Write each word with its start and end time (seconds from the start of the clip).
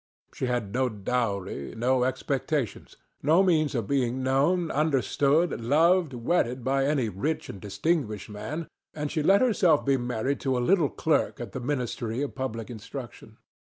She 0.33 0.47
had 0.47 0.73
no 0.73 0.89
dowry, 0.89 1.75
no 1.77 2.05
expectations, 2.05 2.97
no 3.21 3.43
means 3.43 3.75
of 3.75 3.85
being 3.85 4.23
known, 4.23 4.71
understood, 4.71 5.61
loved, 5.63 6.13
wedded, 6.15 6.63
by 6.63 6.87
any 6.87 7.07
rich 7.07 7.49
and 7.49 7.61
distinguished 7.61 8.27
man; 8.27 8.67
and 8.95 9.11
she 9.11 9.21
let 9.21 9.41
herself 9.41 9.85
be 9.85 9.97
married 9.97 10.39
to 10.39 10.57
a 10.57 10.57
little 10.57 10.89
clerk 10.89 11.39
at 11.39 11.51
the 11.51 11.59
Ministry 11.59 12.23
of 12.23 12.33
Public 12.33 12.71
Instruction. 12.71 13.37